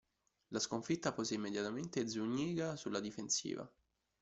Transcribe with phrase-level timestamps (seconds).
[0.49, 3.71] La sconfitta pose immediatamente Zúñiga sulla difensiva.